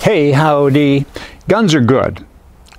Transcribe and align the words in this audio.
Hey, 0.00 0.30
howdy. 0.30 1.04
Guns 1.46 1.74
are 1.74 1.82
good. 1.82 2.24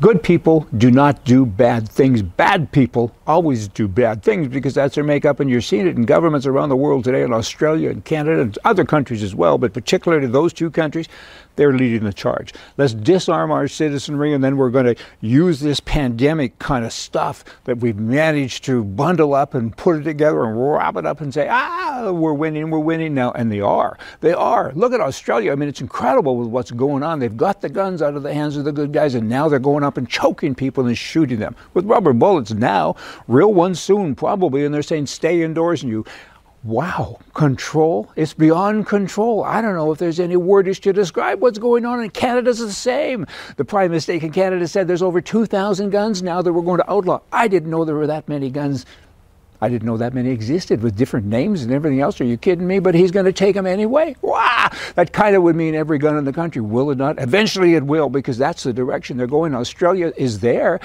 Good 0.00 0.24
people 0.24 0.66
do 0.76 0.90
not 0.90 1.24
do 1.24 1.46
bad 1.46 1.88
things. 1.88 2.22
Bad 2.22 2.72
people 2.72 3.14
always 3.24 3.68
do 3.68 3.86
bad 3.86 4.24
things 4.24 4.48
because 4.48 4.74
that's 4.74 4.96
their 4.96 5.04
makeup, 5.04 5.38
and 5.38 5.48
you're 5.48 5.60
seeing 5.60 5.86
it 5.86 5.96
in 5.96 6.06
governments 6.06 6.44
around 6.44 6.70
the 6.70 6.76
world 6.76 7.04
today, 7.04 7.22
in 7.22 7.32
Australia 7.32 7.90
and 7.90 8.04
Canada 8.04 8.42
and 8.42 8.58
other 8.64 8.84
countries 8.84 9.22
as 9.22 9.32
well, 9.32 9.58
but 9.58 9.72
particularly 9.72 10.26
those 10.26 10.52
two 10.52 10.72
countries, 10.72 11.08
they're 11.54 11.72
leading 11.72 12.02
the 12.02 12.12
charge. 12.12 12.52
Let's 12.76 12.94
disarm 12.94 13.52
our 13.52 13.68
citizenry, 13.68 14.34
and 14.34 14.42
then 14.42 14.56
we're 14.56 14.70
going 14.70 14.96
to 14.96 14.96
use 15.20 15.60
this 15.60 15.78
pandemic 15.78 16.58
kind 16.58 16.84
of 16.84 16.92
stuff 16.92 17.44
that 17.62 17.78
we've 17.78 17.96
managed 17.96 18.64
to 18.64 18.82
bundle 18.82 19.34
up 19.34 19.54
and 19.54 19.74
put 19.76 19.96
it 19.98 20.02
together 20.02 20.44
and 20.44 20.72
wrap 20.72 20.96
it 20.96 21.06
up 21.06 21.20
and 21.20 21.32
say, 21.32 21.46
ah, 21.48 21.83
we're 22.12 22.32
winning, 22.32 22.70
we're 22.70 22.78
winning 22.78 23.14
now. 23.14 23.32
And 23.32 23.50
they 23.50 23.60
are. 23.60 23.98
They 24.20 24.32
are. 24.32 24.72
Look 24.74 24.92
at 24.92 25.00
Australia. 25.00 25.52
I 25.52 25.54
mean, 25.54 25.68
it's 25.68 25.80
incredible 25.80 26.36
with 26.36 26.48
what's 26.48 26.70
going 26.70 27.02
on. 27.02 27.18
They've 27.18 27.36
got 27.36 27.60
the 27.60 27.68
guns 27.68 28.02
out 28.02 28.14
of 28.14 28.22
the 28.22 28.34
hands 28.34 28.56
of 28.56 28.64
the 28.64 28.72
good 28.72 28.92
guys, 28.92 29.14
and 29.14 29.28
now 29.28 29.48
they're 29.48 29.58
going 29.58 29.84
up 29.84 29.96
and 29.96 30.08
choking 30.08 30.54
people 30.54 30.86
and 30.86 30.96
shooting 30.96 31.38
them 31.38 31.56
with 31.74 31.84
rubber 31.84 32.12
bullets 32.12 32.52
now, 32.52 32.96
real 33.28 33.52
ones 33.52 33.80
soon, 33.80 34.14
probably. 34.14 34.64
And 34.64 34.74
they're 34.74 34.82
saying, 34.82 35.06
stay 35.06 35.42
indoors, 35.42 35.82
and 35.82 35.90
you 35.90 36.04
wow, 36.64 37.18
control? 37.34 38.10
It's 38.16 38.32
beyond 38.32 38.86
control. 38.86 39.44
I 39.44 39.60
don't 39.60 39.74
know 39.74 39.92
if 39.92 39.98
there's 39.98 40.18
any 40.18 40.36
wordage 40.36 40.80
to 40.80 40.92
describe 40.92 41.40
what's 41.40 41.58
going 41.58 41.84
on 41.84 42.02
in 42.02 42.08
Canada's 42.10 42.58
the 42.58 42.72
same. 42.72 43.26
The 43.56 43.64
prime 43.64 43.90
minister 43.90 44.12
in 44.12 44.32
Canada 44.32 44.66
said 44.66 44.88
there's 44.88 45.02
over 45.02 45.20
2,000 45.20 45.90
guns 45.90 46.22
now 46.22 46.40
that 46.40 46.52
we're 46.52 46.62
going 46.62 46.80
to 46.80 46.90
outlaw. 46.90 47.20
I 47.30 47.48
didn't 47.48 47.70
know 47.70 47.84
there 47.84 47.94
were 47.94 48.06
that 48.06 48.28
many 48.28 48.48
guns. 48.50 48.86
I 49.60 49.68
didn't 49.68 49.86
know 49.86 49.96
that 49.96 50.14
many 50.14 50.30
existed 50.30 50.82
with 50.82 50.96
different 50.96 51.26
names 51.26 51.62
and 51.62 51.72
everything 51.72 52.00
else. 52.00 52.20
Are 52.20 52.24
you 52.24 52.36
kidding 52.36 52.66
me? 52.66 52.78
But 52.78 52.94
he's 52.94 53.10
going 53.10 53.26
to 53.26 53.32
take 53.32 53.54
them 53.54 53.66
anyway. 53.66 54.16
Wow! 54.20 54.70
That 54.94 55.12
kind 55.12 55.36
of 55.36 55.42
would 55.42 55.56
mean 55.56 55.74
every 55.74 55.98
gun 55.98 56.16
in 56.16 56.24
the 56.24 56.32
country, 56.32 56.60
will 56.60 56.90
it 56.90 56.98
not? 56.98 57.20
Eventually 57.20 57.74
it 57.74 57.84
will 57.84 58.08
because 58.08 58.38
that's 58.38 58.62
the 58.62 58.72
direction 58.72 59.16
they're 59.16 59.26
going. 59.26 59.54
Australia 59.54 60.12
is 60.16 60.40
there. 60.40 60.80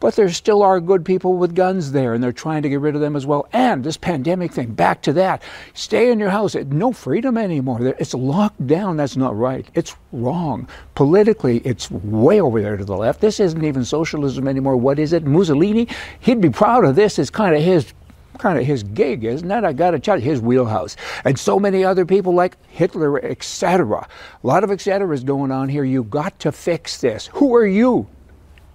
But 0.00 0.16
there 0.16 0.28
still 0.30 0.64
are 0.64 0.80
good 0.80 1.04
people 1.04 1.34
with 1.34 1.54
guns 1.54 1.92
there, 1.92 2.12
and 2.12 2.20
they're 2.20 2.32
trying 2.32 2.62
to 2.62 2.68
get 2.68 2.80
rid 2.80 2.96
of 2.96 3.00
them 3.00 3.14
as 3.14 3.24
well. 3.24 3.46
And 3.52 3.84
this 3.84 3.96
pandemic 3.96 4.50
thing, 4.50 4.72
back 4.72 5.00
to 5.02 5.12
that. 5.12 5.44
Stay 5.74 6.10
in 6.10 6.18
your 6.18 6.30
house. 6.30 6.56
No 6.56 6.90
freedom 6.90 7.38
anymore. 7.38 7.94
It's 8.00 8.12
locked 8.12 8.66
down. 8.66 8.96
That's 8.96 9.16
not 9.16 9.38
right. 9.38 9.64
It's 9.74 9.94
wrong. 10.10 10.66
Politically, 10.96 11.58
it's 11.58 11.88
way 11.88 12.40
over 12.40 12.60
there 12.60 12.76
to 12.76 12.84
the 12.84 12.96
left. 12.96 13.20
This 13.20 13.38
isn't 13.38 13.64
even 13.64 13.84
socialism 13.84 14.48
anymore. 14.48 14.76
What 14.76 14.98
is 14.98 15.12
it? 15.12 15.24
Mussolini, 15.24 15.86
he'd 16.18 16.40
be 16.40 16.50
proud 16.50 16.84
of 16.84 16.96
this. 16.96 17.20
It's 17.20 17.30
kind 17.30 17.54
of 17.54 17.62
his 17.62 17.92
kind 18.38 18.58
of 18.58 18.64
his 18.64 18.82
gig, 18.82 19.24
isn't 19.24 19.48
that? 19.48 19.64
I 19.64 19.72
got 19.72 19.92
to 19.92 19.98
tell 19.98 20.18
you, 20.18 20.24
his 20.24 20.40
wheelhouse. 20.40 20.96
And 21.24 21.38
so 21.38 21.58
many 21.60 21.84
other 21.84 22.04
people 22.06 22.34
like 22.34 22.56
Hitler, 22.68 23.24
etc. 23.24 24.06
A 24.42 24.46
lot 24.46 24.64
of 24.64 24.70
etc. 24.70 25.14
is 25.14 25.24
going 25.24 25.50
on 25.50 25.68
here. 25.68 25.84
You 25.84 26.04
got 26.04 26.38
to 26.40 26.52
fix 26.52 27.00
this. 27.00 27.28
Who 27.34 27.54
are 27.54 27.66
you 27.66 28.08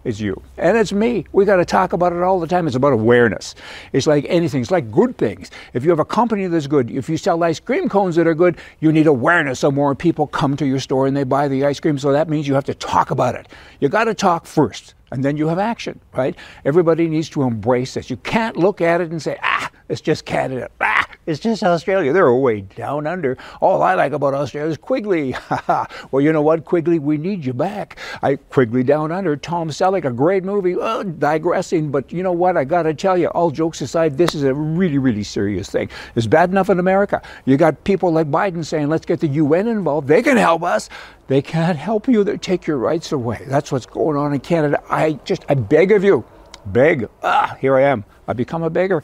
It's 0.03 0.19
you. 0.19 0.41
And 0.57 0.77
it's 0.77 0.93
me. 0.93 1.25
We 1.33 1.45
got 1.45 1.57
to 1.57 1.65
talk 1.65 1.93
about 1.93 2.13
it 2.13 2.23
all 2.23 2.39
the 2.39 2.47
time. 2.47 2.67
It's 2.67 2.75
about 2.75 2.93
awareness. 2.93 3.55
It's 3.93 4.07
like 4.07 4.25
anything. 4.29 4.61
It's 4.61 4.71
like 4.71 4.91
good 4.91 5.17
things. 5.17 5.51
If 5.73 5.83
you 5.83 5.89
have 5.91 5.99
a 5.99 6.05
company 6.05 6.47
that's 6.47 6.67
good, 6.67 6.89
if 6.91 7.09
you 7.09 7.17
sell 7.17 7.43
ice 7.43 7.59
cream 7.59 7.89
cones 7.89 8.15
that 8.15 8.27
are 8.27 8.35
good, 8.35 8.57
you 8.79 8.91
need 8.91 9.07
awareness 9.07 9.59
so 9.59 9.71
more 9.71 9.93
people 9.95 10.27
come 10.27 10.57
to 10.57 10.65
your 10.65 10.79
store 10.79 11.07
and 11.07 11.17
they 11.17 11.25
buy 11.25 11.47
the 11.49 11.65
ice 11.65 11.79
cream. 11.79 11.99
So 11.99 12.13
that 12.13 12.29
means 12.29 12.47
you 12.47 12.55
have 12.55 12.65
to 12.65 12.75
talk 12.75 13.11
about 13.11 13.35
it. 13.35 13.47
You 13.81 13.89
got 13.89 14.05
to 14.05 14.13
talk 14.13 14.45
first 14.47 14.95
and 15.11 15.23
then 15.23 15.37
you 15.37 15.47
have 15.47 15.59
action, 15.59 15.99
right? 16.13 16.35
Everybody 16.65 17.07
needs 17.07 17.29
to 17.29 17.43
embrace 17.43 17.93
this. 17.93 18.09
You 18.09 18.17
can't 18.17 18.57
look 18.57 18.81
at 18.81 19.01
it 19.01 19.11
and 19.11 19.21
say, 19.21 19.37
ah, 19.43 19.69
it's 19.89 20.01
just 20.01 20.25
Canada. 20.25 20.69
Ah, 20.81 20.96
it's 21.27 21.41
just 21.41 21.61
Australia. 21.61 22.13
They're 22.13 22.33
way 22.33 22.61
down 22.61 23.05
under. 23.05 23.37
All 23.59 23.83
I 23.83 23.95
like 23.95 24.13
about 24.13 24.33
Australia 24.33 24.71
is 24.71 24.77
Quigley. 24.77 25.35
well, 26.11 26.21
you 26.21 26.31
know 26.31 26.41
what, 26.41 26.63
Quigley, 26.63 26.99
we 26.99 27.17
need 27.17 27.45
you 27.45 27.53
back. 27.53 27.99
I 28.23 28.37
Quigley 28.37 28.81
Down 28.81 29.11
Under, 29.11 29.35
Tom 29.35 29.69
Selleck, 29.69 30.05
a 30.05 30.11
great 30.11 30.45
movie. 30.45 30.75
Oh, 30.75 31.03
digressing, 31.03 31.91
but 31.91 32.13
you 32.13 32.23
know 32.23 32.31
what? 32.31 32.55
I 32.55 32.63
got 32.63 32.83
to 32.83 32.93
tell 32.93 33.17
you, 33.17 33.27
all 33.27 33.51
jokes 33.51 33.81
aside, 33.81 34.17
this 34.17 34.33
is 34.33 34.43
a 34.43 34.53
really, 34.53 34.97
really 34.97 35.23
serious 35.23 35.69
thing. 35.69 35.89
It's 36.15 36.27
bad 36.27 36.49
enough 36.49 36.69
in 36.69 36.79
America. 36.79 37.21
You 37.43 37.57
got 37.57 37.83
people 37.83 38.09
like 38.09 38.31
Biden 38.31 38.63
saying, 38.63 38.87
let's 38.87 39.05
get 39.05 39.19
the 39.19 39.27
UN 39.27 39.67
involved. 39.67 40.07
They 40.07 40.23
can 40.23 40.37
help 40.37 40.63
us. 40.63 40.87
They 41.27 41.41
can't 41.41 41.77
help 41.77 42.07
you. 42.07 42.23
They 42.23 42.37
take 42.37 42.65
your 42.65 42.77
rights 42.77 43.11
away. 43.11 43.43
That's 43.47 43.69
what's 43.69 43.85
going 43.85 44.15
on 44.15 44.33
in 44.33 44.39
Canada. 44.39 44.81
I 44.89 45.19
just, 45.25 45.43
I 45.49 45.55
beg 45.55 45.91
of 45.91 46.05
you, 46.05 46.23
beg. 46.67 47.09
Ah, 47.21 47.57
here 47.59 47.75
I 47.75 47.81
am. 47.81 48.05
I 48.29 48.33
become 48.33 48.63
a 48.63 48.69
beggar 48.69 49.03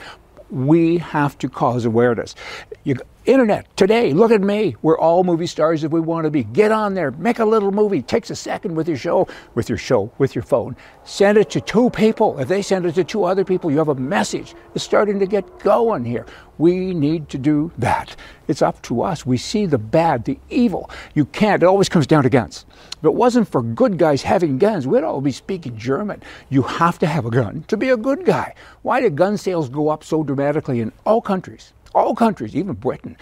we 0.53 0.97
have 0.99 1.37
to 1.39 1.49
cause 1.49 1.83
awareness. 1.85 2.35
You, 2.83 2.97
internet 3.25 3.75
today, 3.77 4.13
look 4.13 4.31
at 4.31 4.41
me. 4.41 4.75
We're 4.81 4.97
all 4.97 5.23
movie 5.23 5.47
stars 5.47 5.83
if 5.83 5.91
we 5.91 5.99
want 5.99 6.25
to 6.25 6.31
be. 6.31 6.43
Get 6.43 6.71
on 6.71 6.93
there, 6.93 7.11
make 7.11 7.39
a 7.39 7.45
little 7.45 7.71
movie. 7.71 8.01
Takes 8.01 8.29
a 8.29 8.35
second 8.35 8.75
with 8.75 8.87
your 8.87 8.97
show, 8.97 9.27
with 9.55 9.69
your 9.69 9.77
show, 9.77 10.11
with 10.17 10.35
your 10.35 10.43
phone. 10.43 10.75
Send 11.03 11.37
it 11.37 11.49
to 11.51 11.61
two 11.61 11.89
people. 11.89 12.39
If 12.39 12.47
they 12.47 12.61
send 12.61 12.85
it 12.85 12.95
to 12.95 13.03
two 13.03 13.23
other 13.23 13.45
people, 13.45 13.71
you 13.71 13.77
have 13.77 13.89
a 13.89 13.95
message. 13.95 14.55
It's 14.75 14.83
starting 14.83 15.19
to 15.19 15.25
get 15.25 15.59
going 15.59 16.05
here. 16.05 16.25
We 16.57 16.93
need 16.93 17.29
to 17.29 17.37
do 17.37 17.71
that. 17.77 18.15
It's 18.47 18.61
up 18.61 18.81
to 18.83 19.01
us. 19.01 19.25
We 19.25 19.37
see 19.37 19.65
the 19.65 19.77
bad, 19.77 20.25
the 20.25 20.39
evil. 20.49 20.89
You 21.13 21.25
can't. 21.25 21.63
It 21.63 21.65
always 21.65 21.89
comes 21.89 22.07
down 22.07 22.23
to 22.23 22.29
guns. 22.29 22.65
If 22.99 23.05
it 23.05 23.13
wasn't 23.13 23.47
for 23.47 23.61
good 23.61 23.97
guys 23.97 24.21
having 24.21 24.57
guns, 24.57 24.85
we'd 24.85 25.03
all 25.03 25.21
be 25.21 25.31
speaking 25.31 25.77
German. 25.77 26.21
You 26.49 26.61
have 26.61 26.99
to 26.99 27.07
have 27.07 27.25
a 27.25 27.31
gun 27.31 27.63
to 27.69 27.77
be 27.77 27.89
a 27.89 27.97
good 27.97 28.25
guy. 28.25 28.53
Why 28.81 29.01
did 29.01 29.15
gun 29.15 29.37
sales 29.37 29.69
go 29.69 29.89
up 29.89 30.03
so 30.03 30.23
dramatically 30.23 30.79
in 30.79 30.91
all 31.05 31.21
countries? 31.21 31.73
All 31.93 32.15
countries, 32.15 32.55
even 32.55 32.73
Britain 32.73 33.17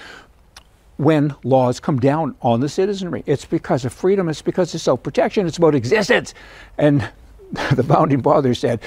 when 1.01 1.33
laws 1.43 1.79
come 1.79 1.99
down 1.99 2.35
on 2.43 2.59
the 2.59 2.69
citizenry. 2.69 3.23
It's 3.25 3.43
because 3.43 3.85
of 3.85 3.91
freedom, 3.91 4.29
it's 4.29 4.43
because 4.43 4.75
of 4.75 4.81
self 4.81 5.01
protection, 5.01 5.47
it's 5.47 5.57
about 5.57 5.73
existence. 5.73 6.35
And 6.77 7.09
the 7.73 7.83
founding 7.83 8.21
fathers 8.21 8.59
said, 8.59 8.81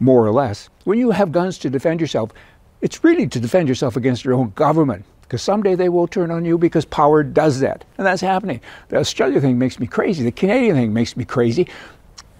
more 0.00 0.26
or 0.26 0.32
less, 0.32 0.68
when 0.82 0.98
you 0.98 1.12
have 1.12 1.30
guns 1.30 1.58
to 1.58 1.70
defend 1.70 2.00
yourself, 2.00 2.32
it's 2.80 3.04
really 3.04 3.28
to 3.28 3.38
defend 3.38 3.68
yourself 3.68 3.96
against 3.96 4.24
your 4.24 4.34
own 4.34 4.50
government. 4.56 5.04
Because 5.22 5.42
someday 5.42 5.76
they 5.76 5.88
will 5.88 6.08
turn 6.08 6.32
on 6.32 6.44
you 6.44 6.58
because 6.58 6.84
power 6.84 7.22
does 7.22 7.60
that. 7.60 7.84
And 7.98 8.06
that's 8.06 8.20
happening. 8.20 8.60
The 8.88 8.96
Australia 8.96 9.40
thing 9.40 9.56
makes 9.56 9.78
me 9.78 9.86
crazy. 9.86 10.24
The 10.24 10.32
Canadian 10.32 10.74
thing 10.74 10.92
makes 10.92 11.16
me 11.16 11.24
crazy. 11.24 11.68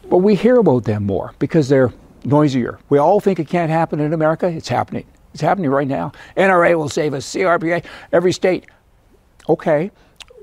But 0.09 0.19
we 0.19 0.34
hear 0.34 0.56
about 0.56 0.84
them 0.84 1.06
more 1.06 1.32
because 1.38 1.69
they're 1.69 1.93
noisier. 2.25 2.81
We 2.88 2.99
all 2.99 3.21
think 3.21 3.38
it 3.38 3.47
can't 3.47 3.71
happen 3.71 4.00
in 4.00 4.12
America. 4.12 4.49
It's 4.49 4.69
happening. 4.69 5.06
It's 5.33 5.43
happening 5.43 5.71
right 5.71 5.89
now. 5.89 6.13
NRA 6.37 6.75
will 6.77 6.89
save 6.89 7.15
us. 7.15 7.27
CRPA, 7.27 7.85
every 8.13 8.33
state. 8.33 8.67
Okay, 9.49 9.91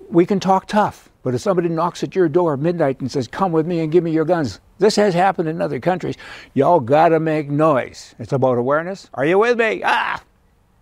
we 0.10 0.26
can 0.26 0.40
talk 0.40 0.68
tough. 0.68 1.10
But 1.24 1.36
if 1.36 1.42
somebody 1.42 1.68
knocks 1.68 2.04
at 2.04 2.16
your 2.16 2.30
door 2.30 2.54
at 2.54 2.60
midnight 2.60 3.02
and 3.02 3.12
says, 3.12 3.28
Come 3.28 3.52
with 3.52 3.68
me 3.68 3.82
and 3.82 3.92
give 3.92 4.04
me 4.04 4.12
your 4.12 4.26
guns, 4.26 4.62
this 4.80 4.96
has 4.96 5.14
happened 5.14 5.50
in 5.50 5.62
other 5.62 5.80
countries. 5.80 6.16
Y'all 6.54 6.80
gotta 6.80 7.20
make 7.20 7.50
noise. 7.50 8.16
It's 8.20 8.32
about 8.32 8.58
awareness. 8.58 9.10
Are 9.14 9.26
you 9.26 9.38
with 9.40 9.58
me? 9.58 9.82
Ah! 9.84 10.24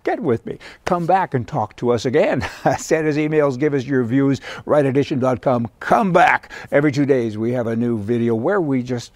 Get 0.04 0.20
with 0.20 0.46
me. 0.46 0.60
Come 0.86 1.08
back 1.08 1.34
and 1.34 1.48
talk 1.48 1.76
to 1.78 1.90
us 1.90 2.06
again. 2.06 2.42
Send 2.78 3.08
us 3.08 3.16
emails, 3.16 3.58
give 3.58 3.74
us 3.74 3.86
your 3.86 4.04
views, 4.04 4.40
rightedition.com. 4.68 5.68
Come 5.80 6.14
back. 6.14 6.52
Every 6.72 6.92
two 6.92 7.08
days 7.08 7.40
we 7.40 7.54
have 7.54 7.66
a 7.66 7.76
new 7.76 7.98
video 7.98 8.36
where 8.36 8.62
we 8.62 8.84
just 8.84 9.14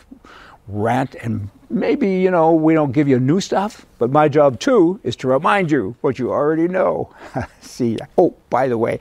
rant 0.69 1.15
and 1.15 1.49
maybe, 1.69 2.09
you 2.09 2.31
know, 2.31 2.53
we 2.53 2.73
don't 2.73 2.91
give 2.91 3.07
you 3.07 3.19
new 3.19 3.41
stuff, 3.41 3.85
but 3.97 4.11
my 4.11 4.27
job 4.27 4.59
too 4.59 4.99
is 5.03 5.15
to 5.17 5.27
remind 5.27 5.71
you 5.71 5.95
what 6.01 6.19
you 6.19 6.31
already 6.31 6.67
know. 6.67 7.13
See. 7.61 7.97
Oh, 8.17 8.35
by 8.49 8.67
the 8.67 8.77
way, 8.77 8.99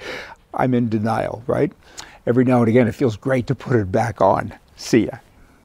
I'm 0.54 0.74
in 0.74 0.88
denial, 0.88 1.42
right? 1.46 1.72
Every 2.26 2.44
now 2.44 2.60
and 2.60 2.68
again 2.68 2.88
it 2.88 2.94
feels 2.94 3.16
great 3.16 3.46
to 3.46 3.54
put 3.54 3.76
it 3.76 3.90
back 3.90 4.20
on. 4.20 4.54
See 4.76 5.06
ya. 5.06 5.18